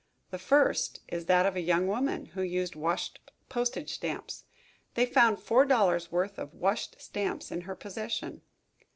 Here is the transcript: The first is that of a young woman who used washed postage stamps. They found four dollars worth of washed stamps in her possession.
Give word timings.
The 0.31 0.39
first 0.39 1.01
is 1.09 1.27
that 1.27 1.45
of 1.45 1.55
a 1.55 1.61
young 1.61 1.85
woman 1.85 2.25
who 2.33 2.41
used 2.41 2.75
washed 2.75 3.19
postage 3.49 3.93
stamps. 3.93 4.45
They 4.95 5.05
found 5.05 5.37
four 5.39 5.63
dollars 5.63 6.11
worth 6.11 6.39
of 6.39 6.55
washed 6.55 6.99
stamps 6.99 7.51
in 7.51 7.61
her 7.61 7.75
possession. 7.75 8.41